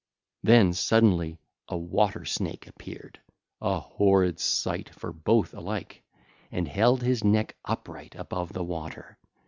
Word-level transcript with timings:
(ll. 0.43 0.49
82 0.49 0.55
92) 0.63 0.65
Then 0.69 0.73
suddenly 0.73 1.39
a 1.67 1.77
water 1.77 2.25
snake 2.25 2.65
appeared, 2.65 3.19
a 3.61 3.79
horrid 3.79 4.39
sight 4.39 4.89
for 4.95 5.13
both 5.13 5.53
alike, 5.53 6.01
and 6.51 6.67
held 6.67 7.03
his 7.03 7.23
neck 7.23 7.55
upright 7.65 8.15
above 8.15 8.51
the 8.51 8.63
water. 8.63 9.19